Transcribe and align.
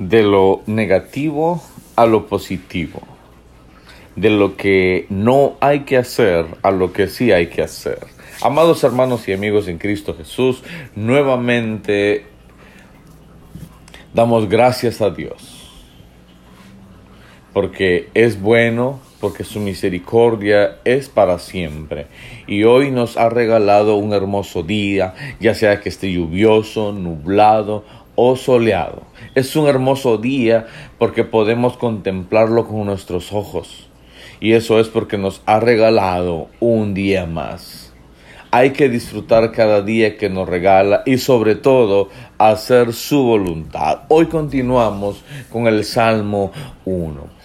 de 0.00 0.22
lo 0.22 0.62
negativo 0.66 1.62
a 1.94 2.06
lo 2.06 2.26
positivo, 2.26 3.02
de 4.16 4.30
lo 4.30 4.56
que 4.56 5.06
no 5.10 5.56
hay 5.60 5.80
que 5.80 5.98
hacer 5.98 6.46
a 6.62 6.70
lo 6.70 6.92
que 6.92 7.06
sí 7.06 7.30
hay 7.30 7.48
que 7.48 7.62
hacer. 7.62 7.98
Amados 8.42 8.82
hermanos 8.82 9.28
y 9.28 9.34
amigos 9.34 9.68
en 9.68 9.76
Cristo 9.76 10.16
Jesús, 10.16 10.62
nuevamente 10.96 12.24
damos 14.14 14.48
gracias 14.48 15.02
a 15.02 15.10
Dios 15.10 15.60
porque 17.52 18.08
es 18.14 18.40
bueno, 18.40 19.00
porque 19.20 19.44
su 19.44 19.60
misericordia 19.60 20.78
es 20.84 21.08
para 21.08 21.38
siempre. 21.38 22.06
Y 22.46 22.64
hoy 22.64 22.90
nos 22.90 23.16
ha 23.16 23.28
regalado 23.28 23.96
un 23.96 24.12
hermoso 24.12 24.62
día, 24.62 25.14
ya 25.40 25.54
sea 25.54 25.80
que 25.80 25.88
esté 25.88 26.12
lluvioso, 26.12 26.92
nublado 26.92 27.84
o 28.14 28.36
soleado. 28.36 29.02
Es 29.34 29.56
un 29.56 29.68
hermoso 29.68 30.18
día 30.18 30.66
porque 30.98 31.24
podemos 31.24 31.76
contemplarlo 31.76 32.66
con 32.66 32.86
nuestros 32.86 33.32
ojos. 33.32 33.88
Y 34.40 34.52
eso 34.52 34.80
es 34.80 34.88
porque 34.88 35.18
nos 35.18 35.42
ha 35.46 35.60
regalado 35.60 36.48
un 36.60 36.94
día 36.94 37.26
más. 37.26 37.92
Hay 38.52 38.70
que 38.70 38.88
disfrutar 38.88 39.52
cada 39.52 39.82
día 39.82 40.16
que 40.16 40.28
nos 40.28 40.48
regala 40.48 41.02
y 41.06 41.18
sobre 41.18 41.54
todo 41.54 42.08
hacer 42.38 42.92
su 42.92 43.22
voluntad. 43.22 44.02
Hoy 44.08 44.26
continuamos 44.26 45.22
con 45.50 45.66
el 45.66 45.84
Salmo 45.84 46.50
1 46.84 47.40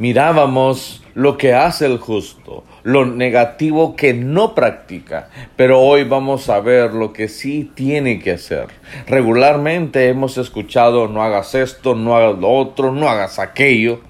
mirábamos 0.00 1.02
lo 1.14 1.36
que 1.36 1.54
hace 1.54 1.86
el 1.86 1.98
justo, 1.98 2.64
lo 2.82 3.06
negativo 3.06 3.96
que 3.96 4.14
no 4.14 4.54
practica, 4.54 5.28
pero 5.56 5.80
hoy 5.80 6.04
vamos 6.04 6.48
a 6.48 6.60
ver 6.60 6.92
lo 6.92 7.12
que 7.12 7.28
sí 7.28 7.70
tiene 7.74 8.20
que 8.20 8.32
hacer. 8.32 8.68
Regularmente 9.06 10.08
hemos 10.08 10.38
escuchado 10.38 11.08
no 11.08 11.22
hagas 11.22 11.54
esto, 11.54 11.94
no 11.94 12.16
hagas 12.16 12.38
lo 12.38 12.50
otro, 12.50 12.92
no 12.92 13.08
hagas 13.08 13.38
aquello, 13.38 14.00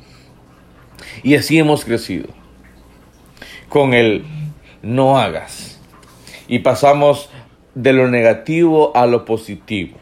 y 1.23 1.34
así 1.34 1.59
hemos 1.59 1.84
crecido 1.84 2.28
con 3.69 3.95
el 3.95 4.25
no 4.83 5.19
hagas. 5.19 5.81
Y 6.48 6.61
pasamos 6.61 7.31
de 7.75 7.93
lo 7.93 8.09
negativo 8.09 8.93
a 8.97 9.06
lo 9.06 9.25
positivo. 9.25 9.97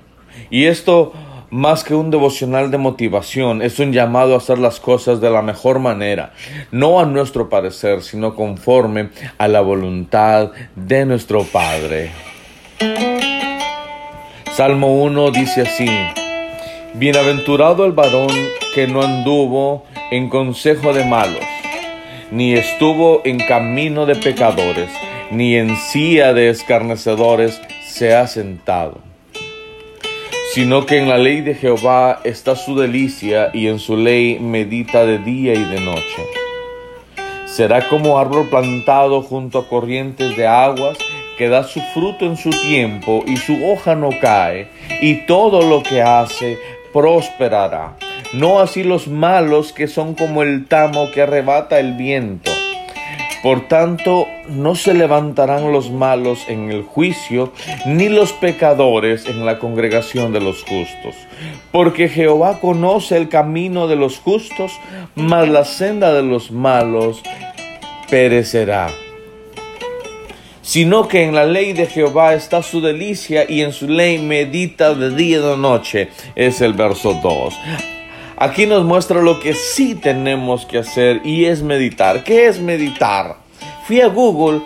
Y 0.51 0.67
esto 0.67 1.13
más 1.51 1.83
que 1.83 1.95
un 1.95 2.11
devocional 2.11 2.71
de 2.71 2.79
motivación, 2.79 3.63
es 3.63 3.79
un 3.79 3.93
llamado 3.93 4.35
a 4.35 4.39
hacer 4.39 4.59
las 4.59 4.81
cosas 4.81 5.21
de 5.21 5.31
la 5.31 5.43
mejor 5.43 5.79
manera, 5.79 6.33
no 6.71 7.01
a 7.01 7.07
nuestro 7.07 7.49
parecer, 7.49 8.03
sino 8.03 8.35
conforme 8.35 9.11
a 9.39 9.49
la 9.49 9.61
voluntad 9.61 10.51
de 10.77 11.07
nuestro 11.07 11.45
Padre. 11.45 12.11
Salmo 14.53 15.03
1 15.03 15.31
dice 15.31 15.63
así, 15.63 15.89
Bienaventurado 16.95 17.85
el 17.87 17.93
varón 17.93 18.31
que 18.75 18.87
no 18.87 19.03
anduvo 19.03 19.87
en 20.11 20.29
consejo 20.29 20.93
de 20.93 21.05
malos, 21.05 21.45
ni 22.31 22.55
estuvo 22.55 23.23
en 23.25 23.39
camino 23.39 24.05
de 24.05 24.17
pecadores, 24.17 24.91
ni 25.31 25.57
en 25.57 25.77
silla 25.77 26.33
de 26.35 26.51
escarnecedores 26.51 27.61
se 27.87 28.15
ha 28.15 28.27
sentado 28.27 29.08
sino 30.59 30.87
que 30.87 30.99
en 30.99 31.09
la 31.09 31.19
ley 31.19 31.41
de 31.41 31.55
Jehová 31.55 32.19
está 32.25 32.57
su 32.57 32.75
delicia 32.75 33.51
y 33.55 33.69
en 33.69 33.79
su 33.79 33.97
ley 33.97 34.41
medita 34.41 35.07
de 35.07 35.19
día 35.19 35.55
y 35.55 35.63
de 35.63 35.81
noche. 35.81 36.27
Será 37.47 37.89
como 37.89 38.19
árbol 38.19 38.49
plantado 38.49 39.23
junto 39.23 39.61
a 39.61 39.69
corrientes 39.69 40.37
de 40.37 40.49
aguas 40.49 40.99
que 41.39 41.49
da 41.49 41.63
su 41.63 41.81
fruto 41.95 42.27
en 42.27 42.37
su 42.37 42.51
tiempo 42.51 43.23
y 43.25 43.37
su 43.37 43.65
hoja 43.65 43.95
no 43.95 44.11
cae, 44.21 44.67
y 45.01 45.27
todo 45.27 45.63
lo 45.63 45.85
que 45.85 46.03
hace 46.03 46.59
prosperará. 46.93 47.97
No 48.33 48.59
así 48.59 48.83
los 48.83 49.07
malos 49.07 49.73
que 49.73 49.87
son 49.87 50.15
como 50.17 50.43
el 50.43 50.67
tamo 50.67 51.13
que 51.13 51.23
arrebata 51.23 51.79
el 51.79 51.93
viento. 51.93 52.51
Por 53.45 53.69
tanto, 53.69 54.27
no 54.49 54.75
se 54.75 54.95
levantarán 54.95 55.73
los 55.73 55.91
malos 55.91 56.45
en 56.49 56.71
el 56.71 56.83
juicio, 56.83 57.53
ni 57.87 58.09
los 58.09 58.33
pecadores 58.33 59.27
en 59.27 59.45
la 59.45 59.59
congregación 59.59 60.33
de 60.33 60.41
los 60.41 60.63
justos. 60.63 61.15
Porque 61.73 62.09
Jehová 62.09 62.61
conoce 62.61 63.17
el 63.17 63.29
camino 63.29 63.89
de 63.89 63.97
los 63.97 64.19
justos, 64.19 64.73
mas 65.15 65.49
la 65.49 65.65
senda 65.65 66.13
de 66.13 66.23
los 66.23 66.51
malos 66.51 67.23
perecerá. 68.11 68.91
Sino 70.63 71.09
que 71.09 71.25
en 71.25 71.35
la 71.35 71.47
ley 71.47 71.73
de 71.73 71.87
Jehová 71.87 72.35
está 72.35 72.63
su 72.63 72.81
delicia 72.81 73.51
y 73.51 73.63
en 73.63 73.73
su 73.73 73.89
ley 73.89 74.19
medita 74.19 74.95
de 74.95 75.15
día 75.15 75.39
y 75.39 75.43
de 75.43 75.57
noche. 75.57 76.09
Es 76.35 76.61
el 76.61 76.75
verso 76.75 77.19
2. 77.23 77.55
Aquí 78.37 78.67
nos 78.67 78.85
muestra 78.85 79.21
lo 79.21 79.41
que 79.41 79.55
sí 79.55 79.95
tenemos 79.95 80.67
que 80.67 80.79
hacer 80.79 81.23
y 81.25 81.47
es 81.47 81.63
meditar. 81.63 82.23
¿Qué 82.23 82.47
es 82.47 82.61
meditar? 82.61 83.48
Fui 83.89 84.03
a 84.03 84.09
Google 84.09 84.61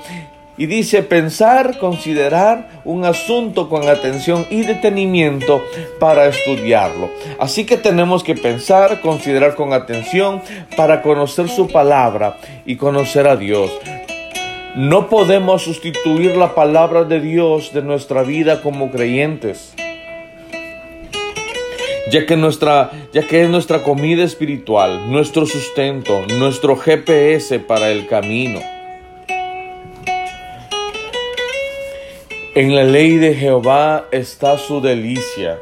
y 0.56 0.66
dice 0.66 1.04
pensar, 1.04 1.78
considerar 1.78 2.68
un 2.84 3.04
asunto 3.04 3.68
con 3.68 3.88
atención 3.88 4.44
y 4.50 4.62
detenimiento 4.62 5.62
para 6.00 6.26
estudiarlo. 6.26 7.08
Así 7.38 7.64
que 7.64 7.76
tenemos 7.76 8.24
que 8.24 8.34
pensar, 8.34 9.00
considerar 9.00 9.54
con 9.54 9.74
atención 9.74 10.42
para 10.76 11.02
conocer 11.02 11.48
su 11.48 11.68
palabra 11.68 12.36
y 12.66 12.74
conocer 12.74 13.28
a 13.28 13.36
Dios. 13.36 13.70
No 14.74 15.08
podemos 15.08 15.62
sustituir 15.62 16.36
la 16.36 16.56
palabra 16.56 17.04
de 17.04 17.20
Dios 17.20 17.72
de 17.72 17.82
nuestra 17.82 18.24
vida 18.24 18.60
como 18.60 18.90
creyentes 18.90 19.72
ya 22.10 22.26
que, 22.26 22.36
nuestra, 22.36 22.90
ya 23.12 23.24
que 23.24 23.44
es 23.44 23.48
nuestra 23.48 23.84
comida 23.84 24.24
espiritual, 24.24 25.08
nuestro 25.12 25.46
sustento, 25.46 26.26
nuestro 26.26 26.74
GPS 26.74 27.60
para 27.60 27.88
el 27.90 28.08
camino. 28.08 28.81
En 32.54 32.74
la 32.74 32.84
ley 32.84 33.16
de 33.16 33.34
Jehová 33.34 34.08
está 34.12 34.58
su 34.58 34.82
delicia. 34.82 35.58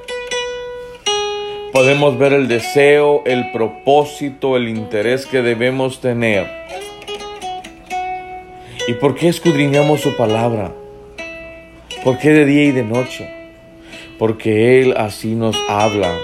Podemos 1.73 2.19
ver 2.19 2.33
el 2.33 2.49
deseo, 2.49 3.23
el 3.27 3.53
propósito, 3.53 4.57
el 4.57 4.69
interés 4.69 5.25
que 5.25 5.41
debemos 5.41 6.01
tener. 6.01 6.51
¿Y 8.89 8.95
por 8.95 9.15
qué 9.15 9.29
escudriñamos 9.29 10.01
su 10.01 10.17
palabra? 10.17 10.73
¿Por 12.03 12.19
qué 12.19 12.31
de 12.31 12.45
día 12.45 12.65
y 12.65 12.73
de 12.73 12.83
noche? 12.83 13.31
Porque 14.19 14.83
Él 14.83 14.95
así 14.97 15.37
nos 15.37 15.57
habla. 15.69 16.19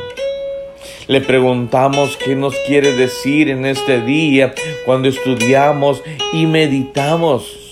Le 1.06 1.20
preguntamos 1.20 2.16
qué 2.16 2.34
nos 2.34 2.56
quiere 2.66 2.90
decir 2.90 3.50
en 3.50 3.66
este 3.66 4.00
día 4.00 4.52
cuando 4.84 5.06
estudiamos 5.06 6.02
y 6.32 6.46
meditamos. 6.46 7.65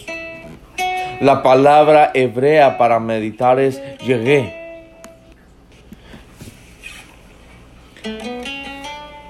La 1.24 1.42
palabra 1.42 2.10
hebrea 2.12 2.76
para 2.76 3.00
meditar 3.00 3.58
es 3.58 3.80
llegué. 4.00 4.52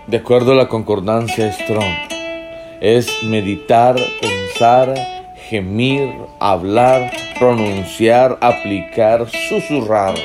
De 0.09 0.17
acuerdo 0.17 0.51
a 0.51 0.55
la 0.57 0.67
concordancia 0.67 1.53
Strong, 1.53 1.95
es 2.81 3.23
meditar, 3.23 3.95
pensar, 4.21 4.93
gemir, 5.49 6.13
hablar, 6.41 7.13
pronunciar, 7.39 8.39
aplicar, 8.41 9.29
susurrar. 9.31 10.17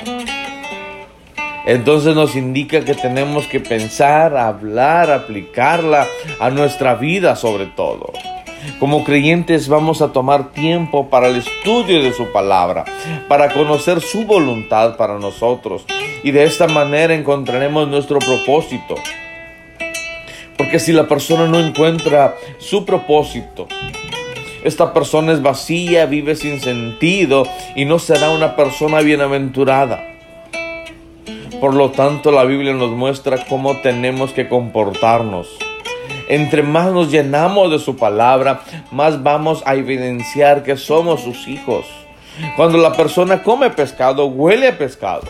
Entonces 1.68 2.16
nos 2.16 2.36
indica 2.36 2.84
que 2.84 2.96
tenemos 2.96 3.46
que 3.46 3.60
pensar, 3.60 4.36
hablar, 4.36 5.12
aplicarla 5.12 6.08
a 6.40 6.50
nuestra 6.50 6.96
vida 6.96 7.36
sobre 7.36 7.68
todo. 7.68 8.12
Como 8.80 9.04
creyentes 9.04 9.68
vamos 9.68 10.02
a 10.02 10.12
tomar 10.12 10.52
tiempo 10.52 11.10
para 11.10 11.28
el 11.28 11.38
estudio 11.38 12.02
de 12.02 12.14
su 12.14 12.32
palabra, 12.32 12.86
para 13.28 13.54
conocer 13.54 14.02
su 14.02 14.26
voluntad 14.26 14.98
para 14.98 15.20
nosotros 15.20 15.86
y 16.24 16.32
de 16.32 16.44
esta 16.44 16.68
manera 16.68 17.14
encontraremos 17.14 17.88
nuestro 17.88 18.20
propósito. 18.20 18.96
Porque 20.58 20.80
si 20.80 20.92
la 20.92 21.08
persona 21.08 21.48
no 21.48 21.60
encuentra 21.60 22.36
su 22.58 22.86
propósito, 22.86 23.68
esta 24.64 24.94
persona 24.94 25.32
es 25.32 25.42
vacía, 25.42 26.06
vive 26.06 26.36
sin 26.36 26.60
sentido 26.60 27.48
y 27.76 27.86
no 27.86 27.98
será 27.98 28.30
una 28.30 28.58
persona 28.58 29.00
bienaventurada. 29.00 30.06
Por 31.62 31.74
lo 31.76 31.92
tanto, 31.92 32.32
la 32.32 32.44
Biblia 32.44 32.74
nos 32.74 32.92
muestra 32.92 33.46
cómo 33.48 33.78
tenemos 33.78 34.32
que 34.32 34.48
comportarnos. 34.48 35.48
Entre 36.30 36.62
más 36.62 36.92
nos 36.92 37.10
llenamos 37.10 37.72
de 37.72 37.80
su 37.80 37.96
palabra, 37.96 38.62
más 38.92 39.24
vamos 39.24 39.64
a 39.66 39.74
evidenciar 39.74 40.62
que 40.62 40.78
somos 40.78 41.22
sus 41.22 41.48
hijos. 41.48 41.88
Cuando 42.56 42.78
la 42.78 42.94
persona 42.94 43.42
come 43.42 43.72
pescado, 43.72 44.28
huele 44.28 44.68
a 44.68 44.78
pescado. 44.78 45.28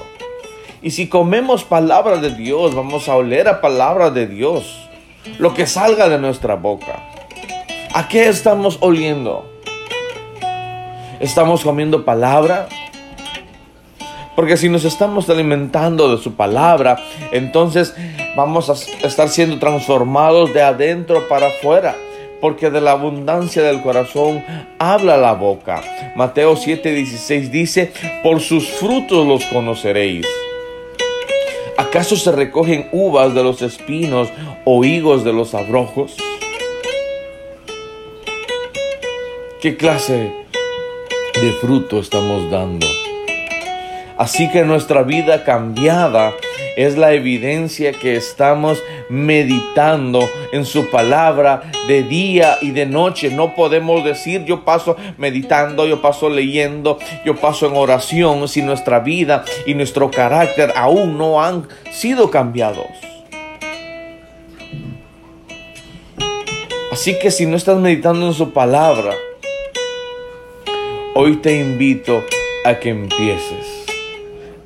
Y 0.81 0.91
si 0.91 1.07
comemos 1.07 1.63
palabra 1.63 2.17
de 2.17 2.31
Dios, 2.31 2.75
vamos 2.75 3.07
a 3.07 3.15
oler 3.15 3.47
a 3.47 3.61
palabra 3.61 4.11
de 4.11 4.27
Dios. 4.27 4.89
Lo 5.37 5.53
que 5.53 5.67
salga 5.67 6.09
de 6.09 6.17
nuestra 6.17 6.55
boca. 6.55 6.99
¿A 7.93 8.09
qué 8.09 8.27
estamos 8.27 8.77
oliendo? 8.81 9.49
¿Estamos 11.21 11.63
comiendo 11.63 12.03
palabra? 12.03 12.67
Porque 14.35 14.57
si 14.57 14.69
nos 14.69 14.85
estamos 14.85 15.29
alimentando 15.29 16.15
de 16.15 16.21
su 16.21 16.35
palabra, 16.35 16.97
entonces 17.31 17.93
vamos 18.35 18.69
a 18.69 18.73
estar 19.07 19.29
siendo 19.29 19.59
transformados 19.59 20.53
de 20.53 20.61
adentro 20.61 21.27
para 21.27 21.47
afuera 21.47 21.95
porque 22.41 22.69
de 22.69 22.81
la 22.81 22.91
abundancia 22.91 23.63
del 23.63 23.81
corazón 23.81 24.43
habla 24.77 25.17
la 25.17 25.33
boca. 25.33 25.81
Mateo 26.15 26.55
7:16 26.55 27.49
dice, 27.49 27.91
por 28.23 28.39
sus 28.39 28.67
frutos 28.69 29.27
los 29.27 29.45
conoceréis. 29.45 30.25
¿Acaso 31.77 32.15
se 32.15 32.31
recogen 32.31 32.87
uvas 32.91 33.33
de 33.33 33.43
los 33.43 33.61
espinos 33.61 34.29
o 34.65 34.83
higos 34.83 35.23
de 35.23 35.33
los 35.33 35.53
abrojos? 35.53 36.17
¿Qué 39.61 39.75
clase 39.75 40.31
de 41.41 41.51
fruto 41.61 41.99
estamos 41.99 42.49
dando? 42.51 42.85
Así 44.17 44.49
que 44.49 44.63
nuestra 44.63 45.03
vida 45.03 45.45
cambiada 45.45 46.33
es 46.79 46.97
la 46.97 47.11
evidencia 47.11 47.91
que 47.91 48.15
estamos 48.15 48.81
meditando 49.09 50.21
en 50.53 50.63
su 50.63 50.89
palabra 50.89 51.63
de 51.89 52.03
día 52.03 52.57
y 52.61 52.71
de 52.71 52.85
noche. 52.85 53.31
No 53.31 53.53
podemos 53.53 54.05
decir 54.05 54.45
yo 54.45 54.63
paso 54.63 54.95
meditando, 55.17 55.85
yo 55.85 56.01
paso 56.01 56.29
leyendo, 56.29 56.97
yo 57.25 57.35
paso 57.35 57.67
en 57.67 57.75
oración 57.75 58.47
si 58.47 58.61
nuestra 58.61 59.01
vida 59.01 59.43
y 59.65 59.73
nuestro 59.73 60.09
carácter 60.09 60.71
aún 60.73 61.17
no 61.17 61.43
han 61.43 61.67
sido 61.91 62.31
cambiados. 62.31 62.87
Así 66.93 67.19
que 67.19 67.29
si 67.29 67.45
no 67.45 67.57
estás 67.57 67.77
meditando 67.77 68.25
en 68.25 68.33
su 68.33 68.53
palabra, 68.53 69.15
hoy 71.13 71.35
te 71.41 71.59
invito 71.59 72.23
a 72.63 72.75
que 72.75 72.91
empieces 72.91 73.85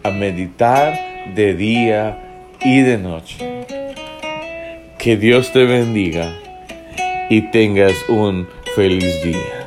a 0.04 0.12
meditar 0.12 1.13
de 1.36 1.54
día 1.54 2.18
y 2.62 2.82
de 2.82 2.98
noche. 2.98 3.66
Que 4.98 5.18
Dios 5.18 5.52
te 5.52 5.66
bendiga 5.66 6.34
y 7.30 7.42
tengas 7.52 7.94
un 8.10 8.48
feliz 8.76 9.24
día. 9.24 9.63